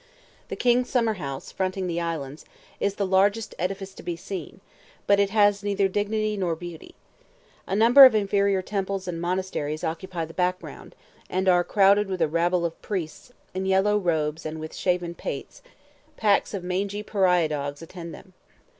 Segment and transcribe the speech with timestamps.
[0.47, 2.43] The king's summer house, fronting the islands,
[2.79, 4.59] is the largest edifice to be seen,
[5.05, 6.95] but it has neither dignity nor beauty.
[7.67, 10.95] A number of inferior temples and monasteries occupy the background,
[11.29, 15.61] and are crowded with a rabble of priests, in yellow robes and with shaven pates;
[16.17, 18.33] packs of mangy pariah dogs attend them.